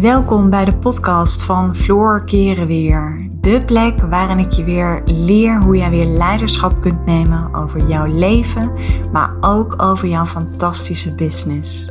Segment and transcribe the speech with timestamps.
[0.00, 3.30] Welkom bij de podcast van Floor Keren Weer.
[3.40, 8.06] De plek waarin ik je weer leer hoe jij weer leiderschap kunt nemen over jouw
[8.06, 8.72] leven,
[9.12, 11.88] maar ook over jouw fantastische business.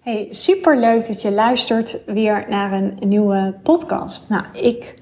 [0.00, 4.28] Hey, super leuk dat je luistert weer naar een nieuwe podcast.
[4.28, 4.99] Nou, ik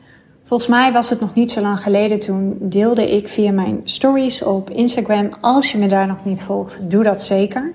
[0.49, 2.21] Volgens mij was het nog niet zo lang geleden.
[2.21, 5.29] Toen deelde ik via mijn stories op Instagram.
[5.41, 7.73] Als je me daar nog niet volgt, doe dat zeker.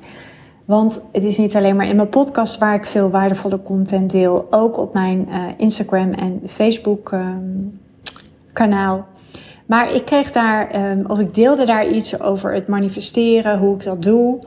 [0.66, 4.48] Want het is niet alleen maar in mijn podcast waar ik veel waardevolle content deel.
[4.50, 7.80] Ook op mijn uh, Instagram en Facebook um,
[8.54, 9.08] kanaal.
[9.66, 13.84] Maar ik kreeg daar, um, of ik deelde daar iets over het manifesteren, hoe ik
[13.84, 14.44] dat doe.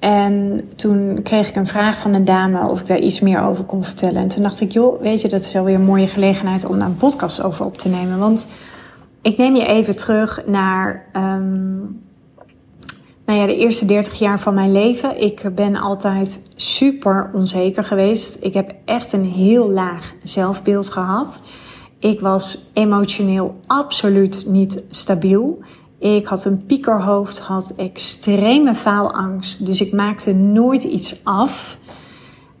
[0.00, 3.64] En toen kreeg ik een vraag van een dame of ik daar iets meer over
[3.64, 4.22] kon vertellen.
[4.22, 6.78] En toen dacht ik, joh, weet je, dat is wel weer een mooie gelegenheid om
[6.78, 8.18] daar een podcast over op te nemen.
[8.18, 8.46] Want
[9.22, 12.02] ik neem je even terug naar um,
[13.30, 15.20] nou ja, de eerste 30 jaar van mijn leven.
[15.20, 18.44] Ik ben altijd super onzeker geweest.
[18.44, 21.42] Ik heb echt een heel laag zelfbeeld gehad.
[21.98, 25.58] Ik was emotioneel absoluut niet stabiel.
[26.00, 29.66] Ik had een piekerhoofd, had extreme faalangst.
[29.66, 31.78] Dus ik maakte nooit iets af.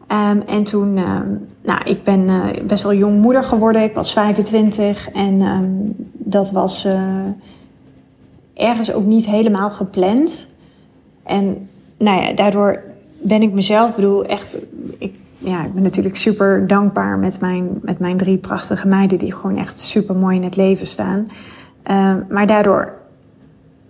[0.08, 3.82] Um, en toen, um, nou, ik ben uh, best wel jong moeder geworden.
[3.82, 7.26] Ik was 25 en um, dat was uh,
[8.54, 10.46] ergens ook niet helemaal gepland.
[11.22, 11.68] En
[11.98, 12.82] nou ja, daardoor
[13.22, 14.58] ben ik mezelf, bedoel, echt,
[14.98, 19.34] ik, ja, ik ben natuurlijk super dankbaar met mijn, met mijn drie prachtige meiden die
[19.34, 21.28] gewoon echt super mooi in het leven staan.
[22.28, 22.99] maar daardoor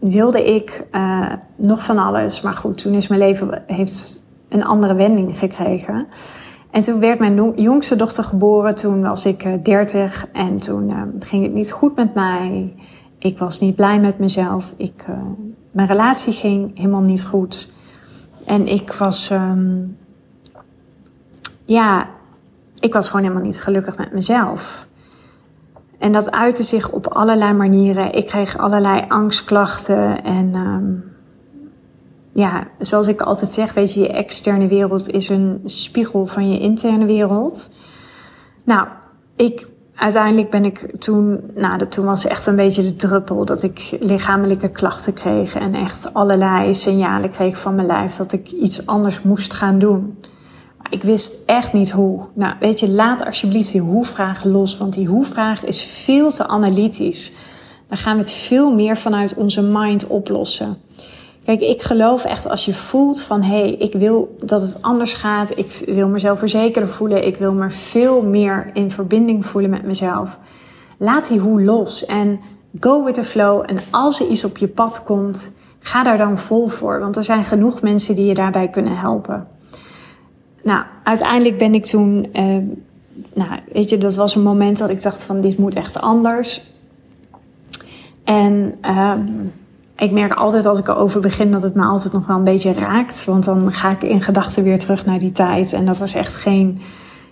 [0.01, 2.41] wilde ik uh, nog van alles.
[2.41, 6.07] Maar goed, toen is mijn leven heeft een andere wending gekregen.
[6.71, 8.75] En toen werd mijn jongste dochter geboren.
[8.75, 12.75] Toen was ik 30 uh, en toen uh, ging het niet goed met mij.
[13.19, 14.75] Ik was niet blij met mezelf.
[14.77, 15.05] Ik,
[15.71, 17.73] mijn relatie ging helemaal niet goed.
[18.45, 19.97] En ik was, um,
[21.65, 22.07] ja,
[22.81, 24.87] ik was gewoon helemaal niet gelukkig met mezelf.
[26.01, 28.13] En dat uitte zich op allerlei manieren.
[28.13, 30.25] Ik kreeg allerlei angstklachten.
[30.25, 31.05] En um,
[32.33, 36.59] ja, zoals ik altijd zeg, weet je, je externe wereld is een spiegel van je
[36.59, 37.71] interne wereld.
[38.65, 38.89] Nou,
[39.37, 43.63] ik, uiteindelijk ben ik toen, nou, dat, toen was echt een beetje de druppel dat
[43.63, 45.55] ik lichamelijke klachten kreeg.
[45.55, 50.19] En echt allerlei signalen kreeg van mijn lijf dat ik iets anders moest gaan doen.
[50.91, 52.21] Ik wist echt niet hoe.
[52.35, 57.33] Nou, weet je, laat alsjeblieft die hoe-vraag los, want die hoe-vraag is veel te analytisch.
[57.89, 60.79] Dan gaan we het veel meer vanuit onze mind oplossen.
[61.45, 65.13] Kijk, ik geloof echt als je voelt van hé, hey, ik wil dat het anders
[65.13, 69.83] gaat, ik wil mezelf verzekerder voelen, ik wil me veel meer in verbinding voelen met
[69.83, 70.39] mezelf.
[70.99, 72.41] Laat die hoe los en
[72.81, 73.63] go with the flow.
[73.67, 77.25] En als er iets op je pad komt, ga daar dan vol voor, want er
[77.25, 79.47] zijn genoeg mensen die je daarbij kunnen helpen.
[80.63, 82.43] Nou, uiteindelijk ben ik toen, uh,
[83.35, 86.69] nou, weet je, dat was een moment dat ik dacht van dit moet echt anders.
[88.25, 89.15] En uh,
[89.97, 92.73] ik merk altijd als ik erover begin dat het me altijd nog wel een beetje
[92.73, 93.25] raakt.
[93.25, 95.73] Want dan ga ik in gedachten weer terug naar die tijd.
[95.73, 96.81] En dat was echt geen,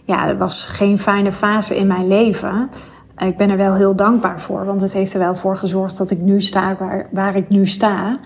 [0.04, 2.70] ja, was geen fijne fase in mijn leven.
[3.16, 6.10] Ik ben er wel heel dankbaar voor, want het heeft er wel voor gezorgd dat
[6.10, 6.76] ik nu sta
[7.10, 8.18] waar ik nu sta.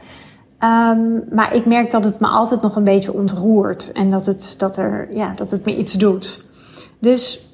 [0.65, 4.55] Um, maar ik merk dat het me altijd nog een beetje ontroert en dat het,
[4.59, 6.49] dat er, ja, dat het me iets doet.
[7.01, 7.47] Dus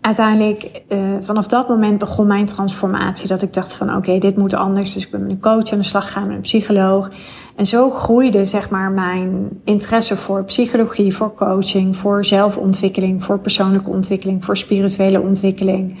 [0.00, 3.28] uiteindelijk, uh, vanaf dat moment begon mijn transformatie.
[3.28, 4.92] Dat ik dacht van oké, dit moet anders.
[4.92, 7.10] Dus ik ben met een coach aan de slag gegaan, met een psycholoog.
[7.56, 13.90] En zo groeide zeg maar mijn interesse voor psychologie, voor coaching, voor zelfontwikkeling, voor persoonlijke
[13.90, 15.98] ontwikkeling, voor spirituele ontwikkeling.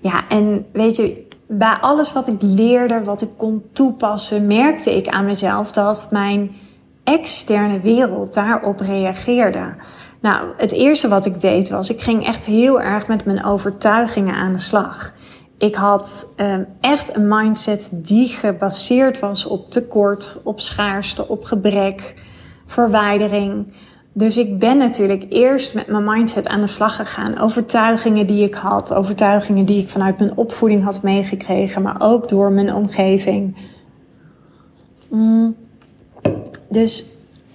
[0.00, 5.08] Ja, en weet je, bij alles wat ik leerde, wat ik kon toepassen, merkte ik
[5.08, 6.56] aan mezelf dat mijn
[7.04, 9.74] externe wereld daarop reageerde.
[10.20, 14.34] Nou, het eerste wat ik deed was, ik ging echt heel erg met mijn overtuigingen
[14.34, 15.12] aan de slag.
[15.58, 22.14] Ik had um, echt een mindset die gebaseerd was op tekort, op schaarste, op gebrek,
[22.66, 23.74] verwijdering.
[24.16, 27.38] Dus ik ben natuurlijk eerst met mijn mindset aan de slag gegaan.
[27.38, 32.52] Overtuigingen die ik had, overtuigingen die ik vanuit mijn opvoeding had meegekregen, maar ook door
[32.52, 33.56] mijn omgeving.
[35.08, 35.56] Mm.
[36.68, 37.04] Dus,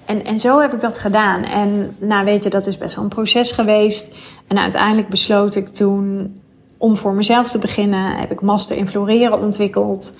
[0.05, 1.43] en, en zo heb ik dat gedaan.
[1.43, 4.15] En nou weet je, dat is best wel een proces geweest.
[4.47, 6.35] En uiteindelijk besloot ik toen
[6.77, 8.17] om voor mezelf te beginnen.
[8.17, 10.17] Heb ik master in floreren ontwikkeld.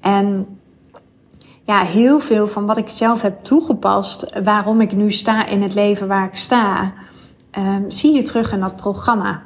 [0.00, 0.46] En
[1.64, 5.74] ja, heel veel van wat ik zelf heb toegepast, waarom ik nu sta in het
[5.74, 6.92] leven waar ik sta,
[7.58, 9.42] um, zie je terug in dat programma.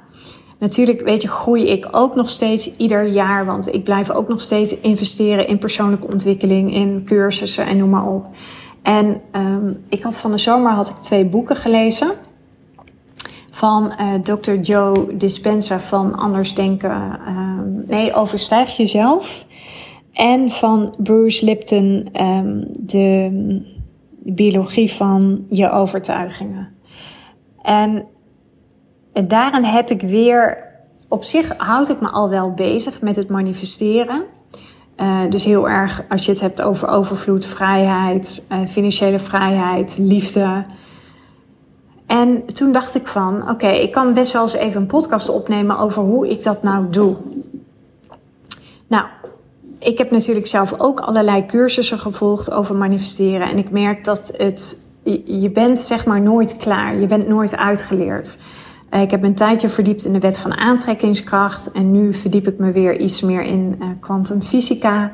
[0.58, 3.44] Natuurlijk, weet je, groei ik ook nog steeds ieder jaar.
[3.44, 8.06] Want ik blijf ook nog steeds investeren in persoonlijke ontwikkeling, in cursussen en noem maar
[8.06, 8.26] op.
[8.82, 12.10] En um, ik had van de zomer had ik twee boeken gelezen.
[13.50, 14.54] Van uh, Dr.
[14.54, 17.19] Joe Dispenza van Anders Denken.
[17.28, 19.44] Uh, nee, Overstijg Jezelf.
[20.16, 23.30] En van Bruce Lipton, um, de
[24.10, 26.68] biologie van je overtuigingen.
[27.62, 28.04] En
[29.12, 30.64] daarin heb ik weer,
[31.08, 34.24] op zich houd ik me al wel bezig met het manifesteren.
[35.00, 40.64] Uh, dus heel erg als je het hebt over overvloed, vrijheid, uh, financiële vrijheid, liefde.
[42.06, 45.78] En toen dacht ik van, oké, ik kan best wel eens even een podcast opnemen
[45.78, 47.16] over hoe ik dat nou doe.
[48.86, 49.06] Nou,
[49.86, 53.48] ik heb natuurlijk zelf ook allerlei cursussen gevolgd over manifesteren.
[53.48, 54.86] En ik merk dat het,
[55.24, 56.96] je bent zeg maar nooit klaar.
[56.96, 58.38] Je bent nooit uitgeleerd.
[58.90, 61.72] Uh, ik heb een tijdje verdiept in de wet van aantrekkingskracht.
[61.72, 65.12] En nu verdiep ik me weer iets meer in kwantumfysica.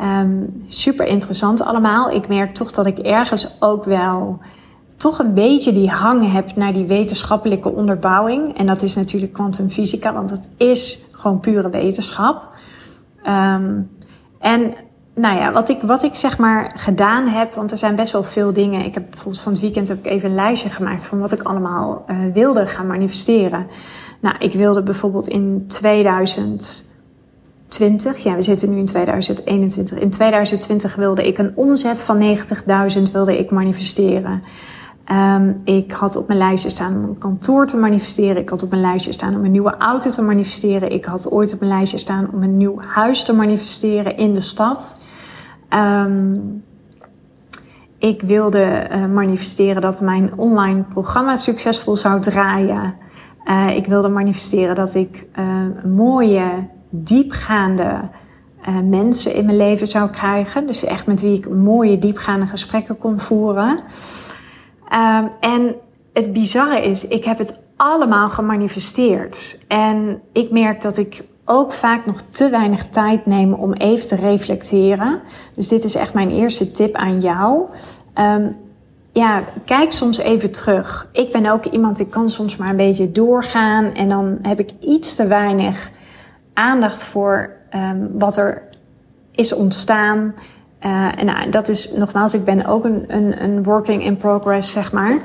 [0.00, 2.10] Uh, um, super interessant allemaal.
[2.10, 4.38] Ik merk toch dat ik ergens ook wel
[4.96, 8.56] toch een beetje die hang heb naar die wetenschappelijke onderbouwing.
[8.56, 12.52] En dat is natuurlijk kwantumfysica, want het is gewoon pure wetenschap.
[13.26, 13.90] Um,
[14.44, 14.74] en
[15.14, 18.22] nou ja, wat ik, wat ik zeg maar gedaan heb, want er zijn best wel
[18.22, 18.84] veel dingen.
[18.84, 21.42] Ik heb bijvoorbeeld van het weekend heb ik even een lijstje gemaakt van wat ik
[21.42, 23.66] allemaal uh, wilde gaan manifesteren.
[24.20, 29.98] Nou, ik wilde bijvoorbeeld in 2020, ja, we zitten nu in 2021.
[29.98, 32.36] In 2020 wilde ik een omzet van
[32.96, 34.42] 90.000 wilde ik manifesteren.
[35.12, 38.42] Um, ik had op mijn lijstje staan om een kantoor te manifesteren.
[38.42, 40.92] Ik had op mijn lijstje staan om een nieuwe auto te manifesteren.
[40.92, 44.40] Ik had ooit op mijn lijstje staan om een nieuw huis te manifesteren in de
[44.40, 45.02] stad.
[45.70, 46.62] Um,
[47.98, 52.94] ik wilde uh, manifesteren dat mijn online programma succesvol zou draaien.
[53.44, 58.00] Uh, ik wilde manifesteren dat ik uh, mooie, diepgaande
[58.84, 60.66] mensen in mijn leven zou krijgen.
[60.66, 63.80] Dus echt met wie ik mooie, diepgaande gesprekken kon voeren.
[64.94, 65.74] Um, en
[66.12, 69.58] het bizarre is, ik heb het allemaal gemanifesteerd.
[69.68, 74.16] En ik merk dat ik ook vaak nog te weinig tijd neem om even te
[74.16, 75.20] reflecteren.
[75.54, 77.62] Dus dit is echt mijn eerste tip aan jou.
[78.18, 78.56] Um,
[79.12, 81.08] ja, kijk soms even terug.
[81.12, 83.92] Ik ben ook iemand, ik kan soms maar een beetje doorgaan.
[83.92, 85.90] En dan heb ik iets te weinig
[86.54, 88.62] aandacht voor um, wat er
[89.34, 90.34] is ontstaan.
[90.84, 94.70] Uh, en nou, dat is nogmaals, ik ben ook een, een, een working in progress,
[94.70, 95.20] zeg maar.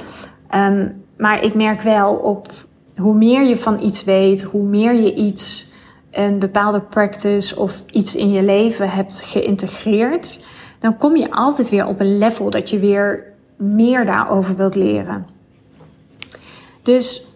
[0.55, 2.51] Um, maar ik merk wel op
[2.95, 5.71] hoe meer je van iets weet, hoe meer je iets,
[6.11, 10.45] een bepaalde practice of iets in je leven hebt geïntegreerd,
[10.79, 13.23] dan kom je altijd weer op een level dat je weer
[13.55, 15.27] meer daarover wilt leren.
[16.81, 17.28] Dus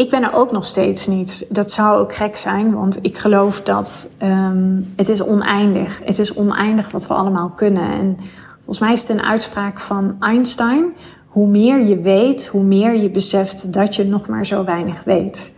[0.00, 1.46] ik ben er ook nog steeds niet.
[1.48, 6.00] Dat zou ook gek zijn, want ik geloof dat um, het is oneindig.
[6.04, 7.90] Het is oneindig wat we allemaal kunnen.
[7.90, 8.16] En
[8.56, 10.92] volgens mij is het een uitspraak van Einstein.
[11.26, 15.54] Hoe meer je weet, hoe meer je beseft dat je nog maar zo weinig weet.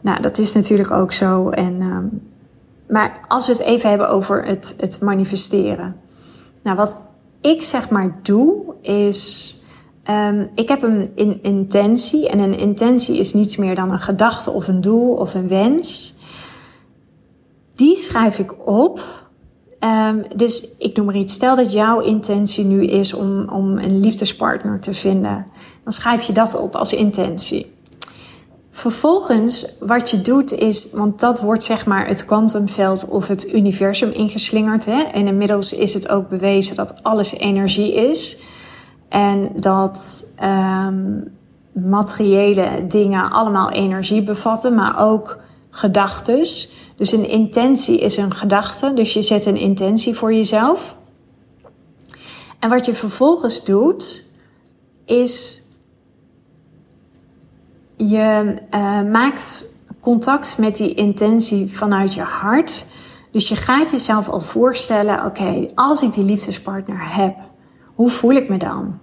[0.00, 1.48] Nou, dat is natuurlijk ook zo.
[1.50, 2.22] En, um,
[2.88, 5.96] maar als we het even hebben over het, het manifesteren.
[6.62, 6.96] Nou, wat
[7.40, 9.62] ik zeg maar doe, is
[10.10, 14.50] Um, ik heb een in intentie en een intentie is niets meer dan een gedachte
[14.50, 16.16] of een doel of een wens.
[17.74, 19.26] Die schrijf ik op.
[19.80, 21.34] Um, dus ik noem maar iets.
[21.34, 25.46] Stel dat jouw intentie nu is om, om een liefdespartner te vinden.
[25.84, 27.76] Dan schrijf je dat op als intentie.
[28.70, 34.10] Vervolgens, wat je doet is, want dat wordt zeg maar het kwantumveld of het universum
[34.10, 34.84] ingeslingerd.
[34.84, 35.02] Hè?
[35.02, 38.38] En inmiddels is het ook bewezen dat alles energie is.
[39.08, 41.36] En dat um,
[41.72, 45.38] materiële dingen allemaal energie bevatten, maar ook
[45.70, 46.70] gedachtes.
[46.96, 50.96] Dus een intentie is een gedachte, dus je zet een intentie voor jezelf.
[52.58, 54.26] En wat je vervolgens doet,
[55.04, 55.62] is
[57.96, 62.86] je uh, maakt contact met die intentie vanuit je hart.
[63.32, 67.36] Dus je gaat jezelf al voorstellen: oké, als ik die liefdespartner heb,
[67.98, 68.98] hoe voel ik me dan?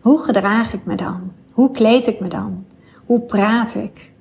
[0.00, 1.32] Hoe gedraag ik me dan?
[1.52, 2.64] Hoe kleed ik me dan?
[3.06, 4.12] Hoe praat ik?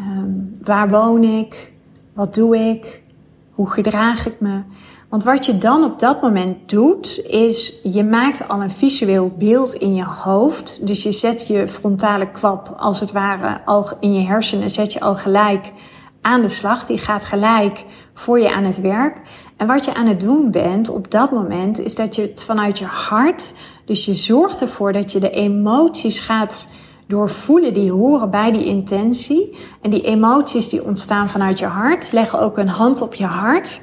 [0.00, 1.72] Um, waar woon ik?
[2.14, 3.02] Wat doe ik?
[3.50, 4.62] Hoe gedraag ik me?
[5.08, 9.72] Want wat je dan op dat moment doet, is je maakt al een visueel beeld
[9.72, 10.86] in je hoofd.
[10.86, 15.00] Dus je zet je frontale kwap, als het ware, al in je hersenen, zet je
[15.00, 15.72] al gelijk
[16.20, 16.86] aan de slag.
[16.86, 19.20] Die gaat gelijk voor je aan het werk.
[19.56, 22.78] En wat je aan het doen bent op dat moment, is dat je het vanuit
[22.78, 23.54] je hart,
[23.84, 26.68] dus je zorgt ervoor dat je de emoties gaat
[27.06, 29.56] doorvoelen, die horen bij die intentie.
[29.80, 33.80] En die emoties die ontstaan vanuit je hart, leg ook een hand op je hart.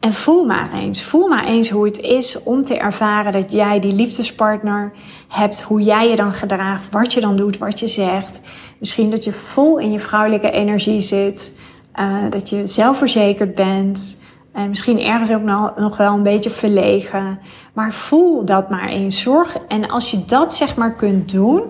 [0.00, 3.80] En voel maar eens, voel maar eens hoe het is om te ervaren dat jij
[3.80, 4.92] die liefdespartner
[5.28, 8.40] hebt, hoe jij je dan gedraagt, wat je dan doet, wat je zegt.
[8.78, 11.58] Misschien dat je vol in je vrouwelijke energie zit,
[12.00, 14.24] uh, dat je zelfverzekerd bent,
[14.56, 15.42] en misschien ergens ook
[15.76, 17.38] nog, wel een beetje verlegen.
[17.72, 19.20] Maar voel dat maar eens.
[19.20, 19.56] Zorg.
[19.68, 21.62] En als je dat zeg maar kunt doen,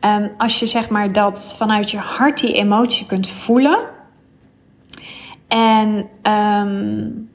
[0.00, 3.78] um, als je zeg maar dat vanuit je hart die emotie kunt voelen.
[5.48, 7.30] En um,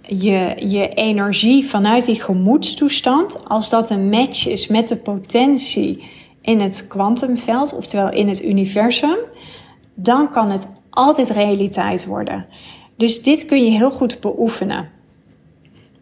[0.00, 6.04] je, je energie vanuit die gemoedstoestand, als dat een match is met de potentie
[6.40, 9.16] in het kwantumveld, oftewel in het universum,
[9.94, 12.46] dan kan het altijd realiteit worden.
[12.96, 14.88] Dus dit kun je heel goed beoefenen.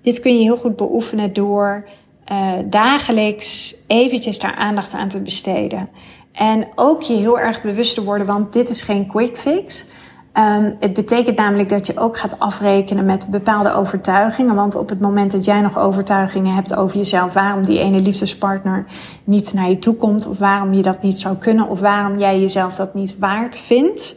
[0.02, 1.88] Dit kun je heel goed beoefenen door
[2.32, 5.88] uh, dagelijks eventjes daar aandacht aan te besteden.
[6.32, 9.86] En ook je heel erg bewust te worden, want dit is geen quick fix.
[10.34, 14.54] Um, het betekent namelijk dat je ook gaat afrekenen met bepaalde overtuigingen.
[14.54, 18.84] Want op het moment dat jij nog overtuigingen hebt over jezelf, waarom die ene liefdespartner
[19.24, 22.40] niet naar je toe komt, of waarom je dat niet zou kunnen, of waarom jij
[22.40, 24.16] jezelf dat niet waard vindt,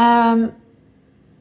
[0.00, 0.50] um,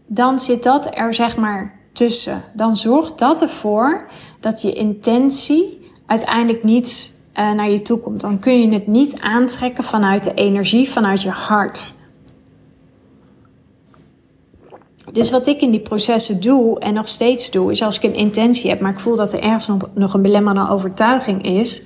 [0.08, 2.44] dan zit dat er zeg maar tussen.
[2.54, 4.08] Dan zorgt dat ervoor
[4.40, 8.22] dat je intentie uiteindelijk niet uh, naar je toe komt.
[8.22, 11.94] Dan kun je het niet aantrekken vanuit de energie, vanuit je hart.
[15.12, 18.16] Dus wat ik in die processen doe en nog steeds doe, is als ik een
[18.16, 21.86] intentie heb, maar ik voel dat er ergens nog een belemmerende overtuiging is.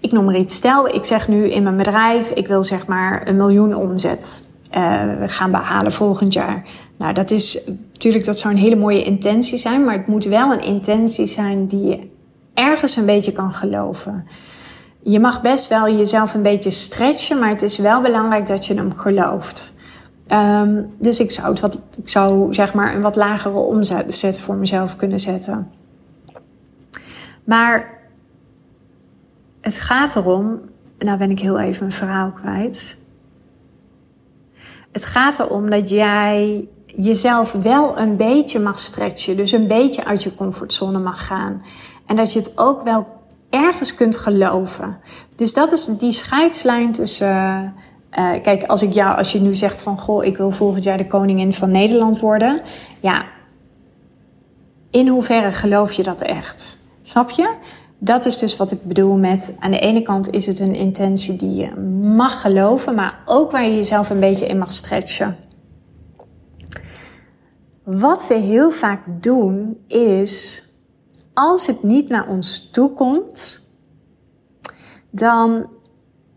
[0.00, 0.56] Ik noem maar iets.
[0.56, 4.49] Stel, ik zeg nu in mijn bedrijf, ik wil zeg maar een miljoen omzet
[5.26, 6.64] gaan behalen volgend jaar.
[6.96, 10.52] Nou, dat is natuurlijk, dat zou een hele mooie intentie zijn, maar het moet wel
[10.52, 12.10] een intentie zijn die je
[12.54, 14.26] ergens een beetje kan geloven.
[15.02, 18.74] Je mag best wel jezelf een beetje stretchen, maar het is wel belangrijk dat je
[18.74, 19.74] hem gelooft.
[20.28, 24.54] Um, dus ik zou, het wat, ik zou zeg maar een wat lagere omzet voor
[24.54, 25.70] mezelf kunnen zetten.
[27.44, 27.98] Maar
[29.60, 30.60] het gaat erom,
[30.98, 32.99] nou ben ik heel even mijn verhaal kwijt.
[34.92, 39.36] Het gaat erom dat jij jezelf wel een beetje mag stretchen.
[39.36, 41.62] Dus een beetje uit je comfortzone mag gaan.
[42.06, 43.06] En dat je het ook wel
[43.50, 44.98] ergens kunt geloven.
[45.36, 47.74] Dus dat is die scheidslijn tussen.
[48.18, 50.96] Uh, kijk, als ik jou, als je nu zegt van goh, ik wil volgend jaar
[50.96, 52.60] de koningin van Nederland worden.
[53.00, 53.24] Ja,
[54.90, 56.78] in hoeverre geloof je dat echt?
[57.02, 57.54] Snap je?
[58.02, 61.36] Dat is dus wat ik bedoel met aan de ene kant is het een intentie
[61.36, 61.80] die je
[62.16, 65.36] mag geloven, maar ook waar je jezelf een beetje in mag stretchen.
[67.84, 70.64] Wat we heel vaak doen is,
[71.34, 73.68] als het niet naar ons toe komt,
[75.10, 75.68] dan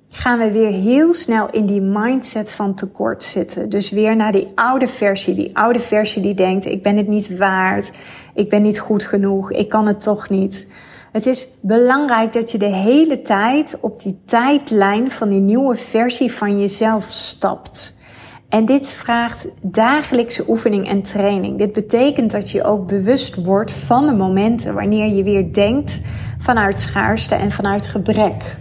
[0.09, 3.69] gaan we weer heel snel in die mindset van tekort zitten.
[3.69, 5.35] Dus weer naar die oude versie.
[5.35, 7.91] Die oude versie die denkt, ik ben het niet waard,
[8.33, 10.67] ik ben niet goed genoeg, ik kan het toch niet.
[11.13, 16.31] Het is belangrijk dat je de hele tijd op die tijdlijn van die nieuwe versie
[16.31, 17.97] van jezelf stapt.
[18.49, 21.57] En dit vraagt dagelijkse oefening en training.
[21.57, 26.01] Dit betekent dat je ook bewust wordt van de momenten wanneer je weer denkt
[26.37, 28.57] vanuit schaarste en vanuit gebrek.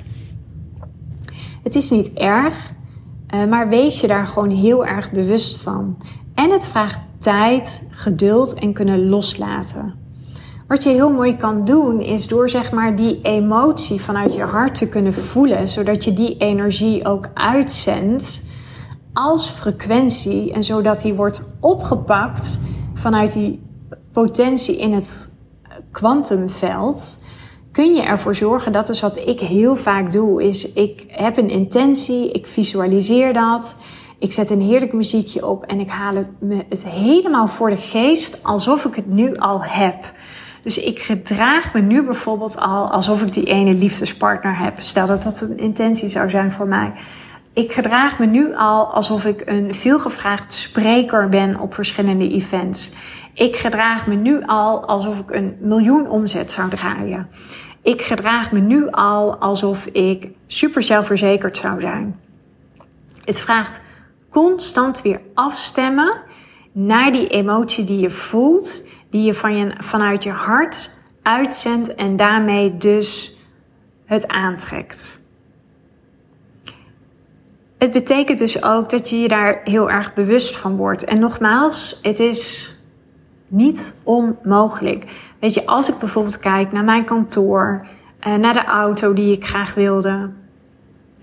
[1.63, 2.73] Het is niet erg,
[3.27, 5.97] eh, maar wees je daar gewoon heel erg bewust van.
[6.35, 10.02] En het vraagt tijd, geduld en kunnen loslaten.
[10.73, 14.75] Wat je heel mooi kan doen is door zeg maar die emotie vanuit je hart
[14.75, 18.47] te kunnen voelen, zodat je die energie ook uitzendt
[19.13, 22.61] als frequentie en zodat die wordt opgepakt
[22.95, 23.63] vanuit die
[24.13, 25.29] potentie in het
[25.91, 27.25] kwantumveld,
[27.73, 31.51] kun je ervoor zorgen, dat is wat ik heel vaak doe, is ik heb een
[31.51, 33.77] intentie, ik visualiseer dat,
[34.19, 37.77] ik zet een heerlijk muziekje op en ik haal het me het helemaal voor de
[37.77, 40.13] geest alsof ik het nu al heb.
[40.63, 44.81] Dus ik gedraag me nu bijvoorbeeld al alsof ik die ene liefdespartner heb.
[44.81, 46.93] Stel dat dat een intentie zou zijn voor mij.
[47.53, 52.95] Ik gedraag me nu al alsof ik een veelgevraagd spreker ben op verschillende events.
[53.35, 57.29] Ik gedraag me nu al alsof ik een miljoen omzet zou draaien.
[57.83, 62.21] Ik gedraag me nu al alsof ik super zelfverzekerd zou zijn.
[63.25, 63.81] Het vraagt
[64.31, 66.23] constant weer afstemmen
[66.73, 72.17] naar die emotie die je voelt die je, van je vanuit je hart uitzendt en
[72.17, 73.37] daarmee dus
[74.05, 75.21] het aantrekt.
[77.79, 81.05] Het betekent dus ook dat je je daar heel erg bewust van wordt.
[81.05, 82.75] En nogmaals, het is
[83.49, 85.05] niet onmogelijk.
[85.41, 87.87] Weet je, als ik bijvoorbeeld kijk naar mijn kantoor,
[88.27, 90.31] uh, naar de auto die ik graag wilde,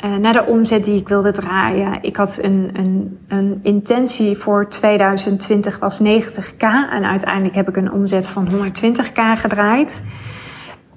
[0.05, 1.97] uh, naar de omzet die ik wilde draaien.
[2.01, 7.91] Ik had een, een, een intentie voor 2020 was 90k en uiteindelijk heb ik een
[7.91, 10.03] omzet van 120k gedraaid.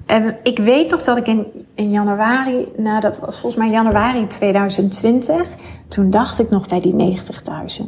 [0.06, 4.26] En ik weet nog dat ik in, in januari, nou dat was volgens mij januari
[4.26, 5.42] 2020,
[5.88, 7.84] toen dacht ik nog bij die 90.000.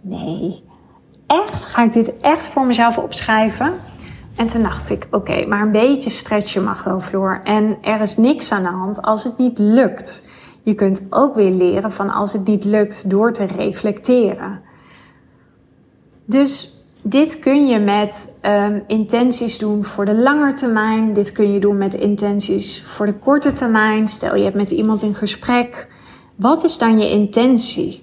[0.00, 0.62] Nee,
[1.26, 1.64] echt?
[1.64, 3.72] Ga ik dit echt voor mezelf opschrijven?
[4.36, 7.40] En toen dacht ik, oké, maar een beetje stretchen mag wel, Floor.
[7.44, 10.28] En er is niks aan de hand als het niet lukt.
[10.62, 14.60] Je kunt ook weer leren van als het niet lukt door te reflecteren.
[16.24, 21.12] Dus dit kun je met um, intenties doen voor de lange termijn.
[21.12, 24.08] Dit kun je doen met intenties voor de korte termijn.
[24.08, 25.88] Stel je hebt met iemand een gesprek.
[26.36, 28.02] Wat is dan je intentie?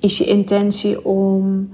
[0.00, 1.70] Is je intentie om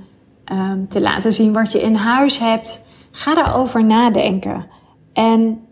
[0.53, 2.85] um, te laten zien wat je in huis hebt?
[3.13, 4.67] Ga daarover nadenken.
[5.13, 5.67] En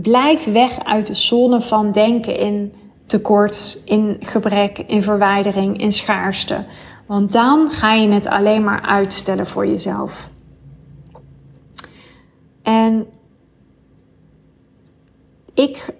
[0.00, 2.74] blijf weg uit de zone van denken in
[3.06, 6.64] tekort, in gebrek, in verwijdering, in schaarste.
[7.06, 10.30] Want dan ga je het alleen maar uitstellen voor jezelf.
[12.62, 13.06] En
[15.54, 15.94] ik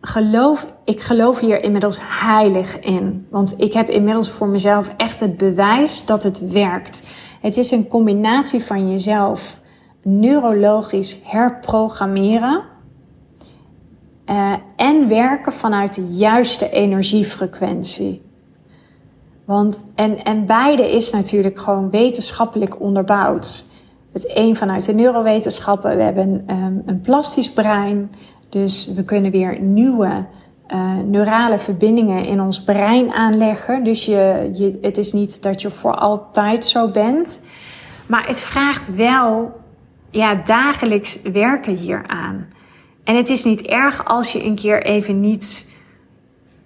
[0.00, 3.26] geloof, ik geloof hier inmiddels heilig in.
[3.30, 7.02] Want ik heb inmiddels voor mezelf echt het bewijs dat het werkt.
[7.40, 9.60] Het is een combinatie van jezelf
[10.02, 12.62] neurologisch herprogrammeren.
[14.26, 18.22] Uh, en werken vanuit de juiste energiefrequentie.
[19.44, 23.66] Want, en, en beide is natuurlijk gewoon wetenschappelijk onderbouwd.
[24.12, 25.96] Het een vanuit de neurowetenschappen.
[25.96, 28.10] We hebben um, een plastisch brein.
[28.48, 30.26] Dus we kunnen weer nieuwe
[30.68, 33.84] uh, neurale verbindingen in ons brein aanleggen.
[33.84, 37.42] Dus je, je, het is niet dat je voor altijd zo bent.
[38.06, 39.60] Maar het vraagt wel
[40.12, 42.46] ja, dagelijks werken hieraan.
[43.04, 45.70] En het is niet erg als je een keer even niet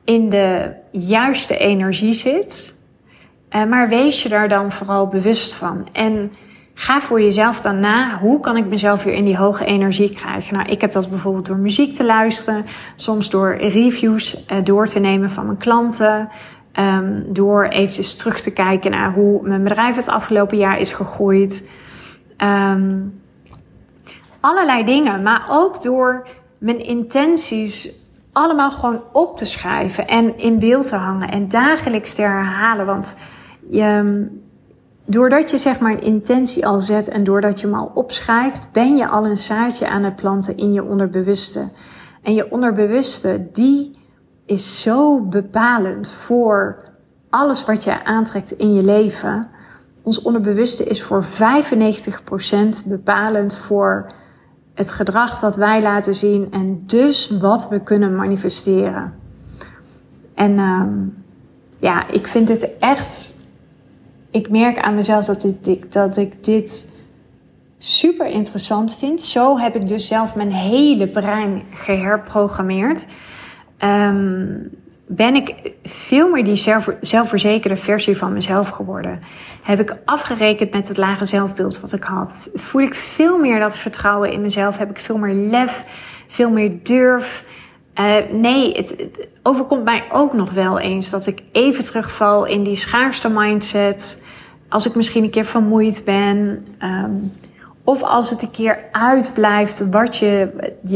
[0.04, 2.74] in de juiste energie zit.
[3.50, 5.88] Uh, maar wees je daar dan vooral bewust van.
[5.92, 6.32] En
[6.74, 10.54] ga voor jezelf dan na, hoe kan ik mezelf weer in die hoge energie krijgen?
[10.54, 12.66] Nou, ik heb dat bijvoorbeeld door muziek te luisteren,
[12.96, 16.28] soms door reviews uh, door te nemen van mijn klanten.
[16.80, 21.68] Um, door eventjes terug te kijken naar hoe mijn bedrijf het afgelopen jaar is gegroeid.
[22.38, 23.20] Um,
[24.46, 26.28] allerlei dingen, maar ook door
[26.58, 27.94] mijn intenties
[28.32, 32.86] allemaal gewoon op te schrijven en in beeld te hangen en dagelijks te herhalen.
[32.86, 33.16] Want
[33.70, 34.26] je,
[35.04, 38.96] doordat je zeg maar een intentie al zet en doordat je hem al opschrijft, ben
[38.96, 41.72] je al een zaadje aan het planten in je onderbewuste.
[42.22, 43.98] En je onderbewuste, die
[44.44, 46.82] is zo bepalend voor
[47.30, 49.48] alles wat je aantrekt in je leven.
[50.02, 51.28] Ons onderbewuste is voor 95%
[52.84, 54.06] bepalend voor
[54.76, 59.14] het gedrag dat wij laten zien en dus wat we kunnen manifesteren.
[60.34, 61.24] En um,
[61.78, 63.34] ja, ik vind het echt.
[64.30, 66.92] Ik merk aan mezelf dat, dit, dat ik dit
[67.78, 69.22] super interessant vind.
[69.22, 73.04] Zo heb ik dus zelf mijn hele brein geherprogrammeerd.
[73.84, 74.70] Um,
[75.06, 79.20] ben ik veel meer die zelf, zelfverzekerde versie van mezelf geworden.
[79.62, 82.48] Heb ik afgerekend met het lage zelfbeeld wat ik had.
[82.54, 84.78] Voel ik veel meer dat vertrouwen in mezelf.
[84.78, 85.84] Heb ik veel meer lef,
[86.26, 87.44] veel meer durf.
[88.00, 89.08] Uh, nee, het,
[89.42, 94.24] overkomt mij ook nog wel eens dat ik even terugval in die schaarste mindset.
[94.68, 96.66] Als ik misschien een keer vermoeid ben.
[96.82, 97.32] Um,
[97.84, 100.48] of als het een keer uitblijft wat je,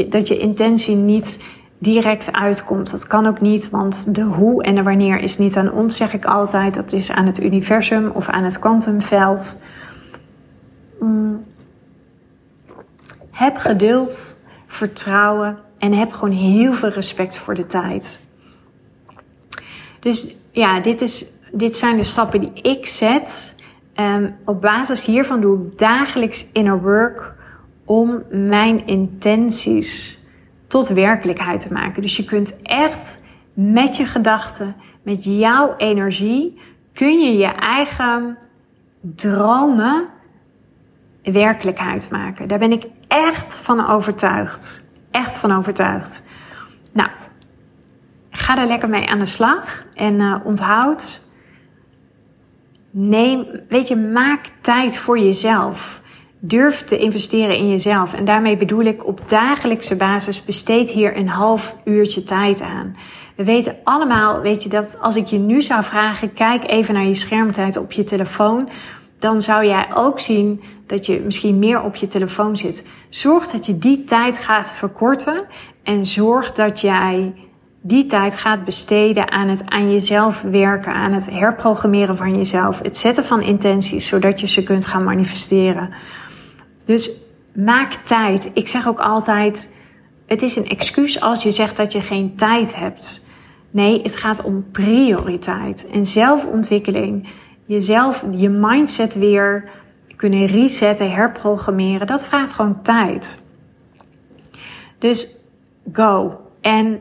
[0.08, 1.38] dat je intentie niet
[1.80, 2.90] direct uitkomt.
[2.90, 6.12] Dat kan ook niet, want de hoe en de wanneer is niet aan ons, zeg
[6.12, 6.74] ik altijd.
[6.74, 9.62] Dat is aan het universum of aan het kwantumveld.
[11.00, 11.44] Mm.
[13.30, 18.20] Heb geduld, vertrouwen en heb gewoon heel veel respect voor de tijd.
[20.00, 23.54] Dus ja, dit, is, dit zijn de stappen die ik zet.
[23.94, 27.34] Um, op basis hiervan doe ik dagelijks inner work
[27.84, 30.19] om mijn intenties
[30.70, 32.02] tot werkelijkheid te maken.
[32.02, 33.22] Dus je kunt echt
[33.54, 36.60] met je gedachten, met jouw energie,
[36.92, 38.38] kun je je eigen
[39.00, 40.08] dromen
[41.22, 42.48] werkelijkheid maken.
[42.48, 44.84] Daar ben ik echt van overtuigd.
[45.10, 46.22] Echt van overtuigd.
[46.92, 47.10] Nou,
[48.30, 51.28] ga daar lekker mee aan de slag en uh, onthoud.
[52.90, 55.99] Neem, weet je, maak tijd voor jezelf.
[56.42, 58.14] Durf te investeren in jezelf.
[58.14, 62.96] En daarmee bedoel ik op dagelijkse basis besteed hier een half uurtje tijd aan.
[63.36, 67.06] We weten allemaal, weet je, dat als ik je nu zou vragen, kijk even naar
[67.06, 68.68] je schermtijd op je telefoon,
[69.18, 72.86] dan zou jij ook zien dat je misschien meer op je telefoon zit.
[73.08, 75.44] Zorg dat je die tijd gaat verkorten
[75.82, 77.34] En zorg dat jij
[77.82, 82.96] die tijd gaat besteden aan het aan jezelf werken, aan het herprogrammeren van jezelf, het
[82.96, 85.90] zetten van intenties, zodat je ze kunt gaan manifesteren.
[86.90, 87.10] Dus
[87.54, 88.50] maak tijd.
[88.54, 89.72] Ik zeg ook altijd:
[90.26, 93.26] het is een excuus als je zegt dat je geen tijd hebt.
[93.70, 97.28] Nee, het gaat om prioriteit en zelfontwikkeling.
[97.64, 99.70] Jezelf, je mindset weer
[100.16, 102.06] kunnen resetten, herprogrammeren.
[102.06, 103.42] Dat vraagt gewoon tijd.
[104.98, 105.36] Dus
[105.92, 106.40] go.
[106.60, 107.00] En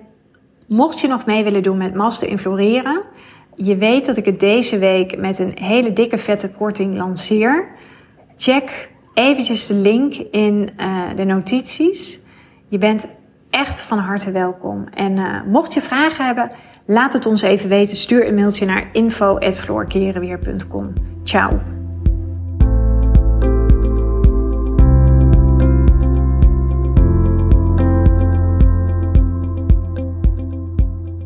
[0.67, 3.03] mocht je nog mee willen doen met Master in Floreren,
[3.55, 7.67] je weet dat ik het deze week met een hele dikke vette korting lanceer.
[8.35, 8.88] Check
[9.19, 12.19] eventjes de link in uh, de notities.
[12.67, 13.07] Je bent
[13.49, 14.87] echt van harte welkom.
[14.93, 16.51] En uh, mocht je vragen hebben,
[16.85, 17.95] laat het ons even weten.
[17.95, 20.93] Stuur een mailtje naar info.floorkerenweer.com.
[21.23, 21.59] Ciao.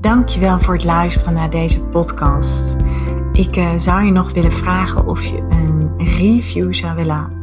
[0.01, 2.75] Dankjewel voor het luisteren naar deze podcast.
[3.33, 7.42] Ik uh, zou je nog willen vragen of je een review zou willen